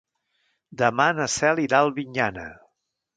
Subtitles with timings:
[0.81, 2.47] Demà na Cel irà a Albinyana.